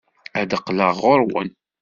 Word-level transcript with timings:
Ad 0.39 0.47
d-qqleɣ 0.49 0.95
ɣer-wen. 1.03 1.49